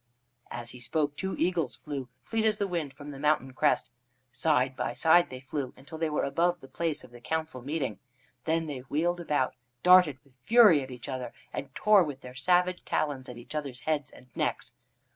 [0.49, 3.91] As he spoke, two eagles flew, fleet as the wind, from the mountain crest.
[4.31, 7.99] Side by side they flew until they were above the place of the council meeting.
[8.45, 9.53] Then they wheeled about,
[9.83, 13.81] darted with fury at each other, and tore with their savage talons at each other's
[13.81, 14.73] heads and necks.